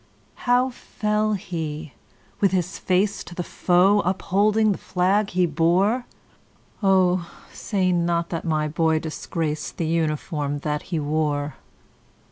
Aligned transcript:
"How 0.49 0.71
fell 0.71 1.33
he,—with 1.33 2.51
his 2.51 2.79
face 2.79 3.23
to 3.23 3.35
the 3.35 3.43
foe, 3.43 3.99
Upholding 3.99 4.71
the 4.71 4.79
flag 4.79 5.29
he 5.29 5.45
bore? 5.45 6.07
Oh, 6.81 7.29
say 7.53 7.91
not 7.91 8.29
that 8.29 8.43
my 8.43 8.67
boy 8.67 8.99
disgracedThe 8.99 9.87
uniform 9.87 10.57
that 10.61 10.81
he 10.89 10.99
wore!" 10.99 11.53